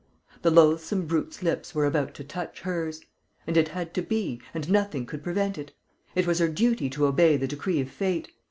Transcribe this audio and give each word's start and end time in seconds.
The 0.41 0.49
loathsome 0.49 1.05
brute's 1.05 1.43
lips 1.43 1.75
were 1.75 1.85
about 1.85 2.15
to 2.15 2.23
touch 2.23 2.61
hers; 2.61 3.01
and 3.45 3.55
it 3.55 3.67
had 3.67 3.93
to 3.93 4.01
be, 4.01 4.41
and 4.51 4.67
nothing 4.67 5.05
could 5.05 5.21
prevent 5.23 5.59
it. 5.59 5.73
It 6.15 6.25
was 6.25 6.39
her 6.39 6.47
duty 6.49 6.89
to 6.89 7.05
obey 7.05 7.37
the 7.37 7.47
decree 7.47 7.81
of 7.81 7.91
fate. 7.91 8.31